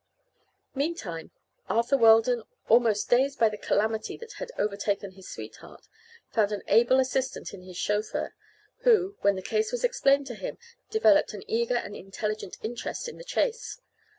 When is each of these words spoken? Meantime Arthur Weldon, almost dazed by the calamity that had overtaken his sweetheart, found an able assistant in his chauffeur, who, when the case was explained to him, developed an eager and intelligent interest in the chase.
Meantime 0.73 1.29
Arthur 1.69 1.95
Weldon, 1.95 2.41
almost 2.67 3.07
dazed 3.07 3.37
by 3.37 3.47
the 3.49 3.55
calamity 3.55 4.17
that 4.17 4.33
had 4.39 4.51
overtaken 4.57 5.11
his 5.11 5.29
sweetheart, 5.29 5.85
found 6.31 6.51
an 6.51 6.63
able 6.67 6.99
assistant 6.99 7.53
in 7.53 7.61
his 7.61 7.77
chauffeur, 7.77 8.33
who, 8.79 9.15
when 9.21 9.35
the 9.35 9.43
case 9.43 9.71
was 9.71 9.83
explained 9.83 10.25
to 10.25 10.33
him, 10.33 10.57
developed 10.89 11.33
an 11.35 11.43
eager 11.47 11.75
and 11.75 11.95
intelligent 11.95 12.57
interest 12.63 13.07
in 13.07 13.19
the 13.19 13.23
chase. 13.23 13.79